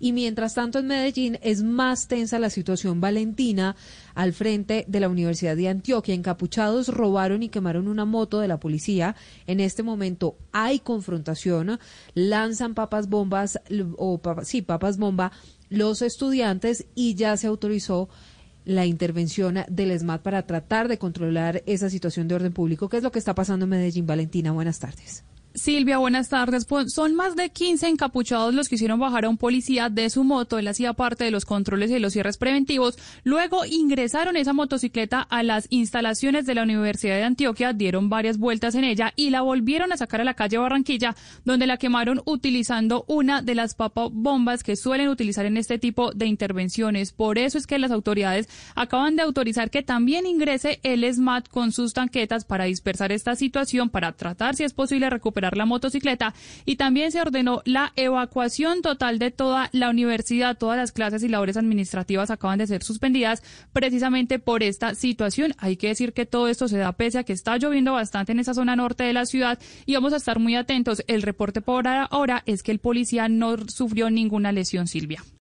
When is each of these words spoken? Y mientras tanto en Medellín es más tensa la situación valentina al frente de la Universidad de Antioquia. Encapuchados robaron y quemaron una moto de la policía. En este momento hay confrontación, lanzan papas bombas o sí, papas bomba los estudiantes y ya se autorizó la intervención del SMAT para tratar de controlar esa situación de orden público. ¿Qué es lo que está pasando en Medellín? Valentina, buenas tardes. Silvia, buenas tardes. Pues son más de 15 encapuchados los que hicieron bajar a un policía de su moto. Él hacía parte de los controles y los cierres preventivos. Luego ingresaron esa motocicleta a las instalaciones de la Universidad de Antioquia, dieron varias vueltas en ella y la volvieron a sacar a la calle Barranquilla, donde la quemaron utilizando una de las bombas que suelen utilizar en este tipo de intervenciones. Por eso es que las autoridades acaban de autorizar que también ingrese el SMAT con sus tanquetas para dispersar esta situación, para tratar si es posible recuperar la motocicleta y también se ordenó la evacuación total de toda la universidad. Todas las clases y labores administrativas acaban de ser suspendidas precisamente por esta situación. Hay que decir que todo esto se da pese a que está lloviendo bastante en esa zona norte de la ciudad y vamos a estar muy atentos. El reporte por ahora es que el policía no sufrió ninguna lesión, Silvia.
Y 0.00 0.12
mientras 0.12 0.54
tanto 0.54 0.78
en 0.78 0.86
Medellín 0.86 1.38
es 1.42 1.62
más 1.62 2.08
tensa 2.08 2.38
la 2.38 2.50
situación 2.50 3.00
valentina 3.00 3.76
al 4.14 4.32
frente 4.32 4.84
de 4.88 5.00
la 5.00 5.08
Universidad 5.08 5.56
de 5.56 5.68
Antioquia. 5.68 6.14
Encapuchados 6.14 6.88
robaron 6.88 7.42
y 7.42 7.48
quemaron 7.48 7.88
una 7.88 8.04
moto 8.04 8.40
de 8.40 8.48
la 8.48 8.60
policía. 8.60 9.16
En 9.46 9.60
este 9.60 9.82
momento 9.82 10.36
hay 10.52 10.78
confrontación, 10.78 11.78
lanzan 12.14 12.74
papas 12.74 13.08
bombas 13.08 13.60
o 13.96 14.20
sí, 14.42 14.62
papas 14.62 14.98
bomba 14.98 15.32
los 15.68 16.02
estudiantes 16.02 16.86
y 16.94 17.14
ya 17.14 17.36
se 17.36 17.46
autorizó 17.46 18.08
la 18.64 18.84
intervención 18.84 19.60
del 19.68 19.98
SMAT 19.98 20.22
para 20.22 20.46
tratar 20.46 20.88
de 20.88 20.98
controlar 20.98 21.62
esa 21.66 21.88
situación 21.88 22.28
de 22.28 22.34
orden 22.34 22.52
público. 22.52 22.88
¿Qué 22.88 22.98
es 22.98 23.02
lo 23.02 23.10
que 23.10 23.18
está 23.18 23.34
pasando 23.34 23.64
en 23.64 23.70
Medellín? 23.70 24.06
Valentina, 24.06 24.52
buenas 24.52 24.78
tardes. 24.78 25.24
Silvia, 25.58 25.98
buenas 25.98 26.28
tardes. 26.28 26.64
Pues 26.64 26.92
son 26.92 27.14
más 27.14 27.36
de 27.36 27.50
15 27.50 27.88
encapuchados 27.88 28.54
los 28.54 28.68
que 28.68 28.76
hicieron 28.76 29.00
bajar 29.00 29.24
a 29.24 29.28
un 29.28 29.36
policía 29.36 29.88
de 29.88 30.08
su 30.08 30.24
moto. 30.24 30.58
Él 30.58 30.68
hacía 30.68 30.92
parte 30.92 31.24
de 31.24 31.30
los 31.30 31.44
controles 31.44 31.90
y 31.90 31.98
los 31.98 32.12
cierres 32.12 32.38
preventivos. 32.38 32.96
Luego 33.24 33.64
ingresaron 33.64 34.36
esa 34.36 34.52
motocicleta 34.52 35.20
a 35.20 35.42
las 35.42 35.66
instalaciones 35.70 36.46
de 36.46 36.54
la 36.54 36.62
Universidad 36.62 37.16
de 37.16 37.24
Antioquia, 37.24 37.72
dieron 37.72 38.08
varias 38.08 38.38
vueltas 38.38 38.74
en 38.74 38.84
ella 38.84 39.12
y 39.16 39.30
la 39.30 39.42
volvieron 39.42 39.92
a 39.92 39.96
sacar 39.96 40.20
a 40.20 40.24
la 40.24 40.34
calle 40.34 40.58
Barranquilla, 40.58 41.16
donde 41.44 41.66
la 41.66 41.76
quemaron 41.76 42.22
utilizando 42.24 43.04
una 43.08 43.42
de 43.42 43.54
las 43.54 43.76
bombas 44.12 44.62
que 44.62 44.76
suelen 44.76 45.08
utilizar 45.08 45.46
en 45.46 45.56
este 45.56 45.78
tipo 45.78 46.12
de 46.12 46.26
intervenciones. 46.26 47.12
Por 47.12 47.38
eso 47.38 47.58
es 47.58 47.66
que 47.66 47.78
las 47.78 47.90
autoridades 47.90 48.48
acaban 48.74 49.16
de 49.16 49.22
autorizar 49.22 49.70
que 49.70 49.82
también 49.82 50.26
ingrese 50.26 50.80
el 50.82 51.04
SMAT 51.12 51.48
con 51.48 51.72
sus 51.72 51.92
tanquetas 51.92 52.44
para 52.44 52.64
dispersar 52.64 53.12
esta 53.12 53.34
situación, 53.34 53.90
para 53.90 54.12
tratar 54.12 54.54
si 54.54 54.64
es 54.64 54.72
posible 54.72 55.10
recuperar 55.10 55.47
la 55.56 55.66
motocicleta 55.66 56.34
y 56.64 56.76
también 56.76 57.12
se 57.12 57.20
ordenó 57.20 57.62
la 57.64 57.92
evacuación 57.96 58.82
total 58.82 59.18
de 59.18 59.30
toda 59.30 59.68
la 59.72 59.90
universidad. 59.90 60.56
Todas 60.56 60.76
las 60.76 60.92
clases 60.92 61.22
y 61.22 61.28
labores 61.28 61.56
administrativas 61.56 62.30
acaban 62.30 62.58
de 62.58 62.66
ser 62.66 62.82
suspendidas 62.82 63.42
precisamente 63.72 64.38
por 64.38 64.62
esta 64.62 64.94
situación. 64.94 65.54
Hay 65.58 65.76
que 65.76 65.88
decir 65.88 66.12
que 66.12 66.26
todo 66.26 66.48
esto 66.48 66.68
se 66.68 66.78
da 66.78 66.92
pese 66.92 67.18
a 67.18 67.24
que 67.24 67.32
está 67.32 67.56
lloviendo 67.56 67.92
bastante 67.92 68.32
en 68.32 68.40
esa 68.40 68.54
zona 68.54 68.76
norte 68.76 69.04
de 69.04 69.12
la 69.12 69.26
ciudad 69.26 69.58
y 69.86 69.94
vamos 69.94 70.12
a 70.12 70.16
estar 70.16 70.38
muy 70.38 70.56
atentos. 70.56 71.02
El 71.06 71.22
reporte 71.22 71.60
por 71.60 71.86
ahora 71.88 72.42
es 72.46 72.62
que 72.62 72.72
el 72.72 72.78
policía 72.78 73.28
no 73.28 73.56
sufrió 73.68 74.10
ninguna 74.10 74.52
lesión, 74.52 74.86
Silvia. 74.86 75.22